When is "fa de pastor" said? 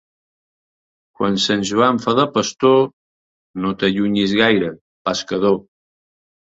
2.07-2.83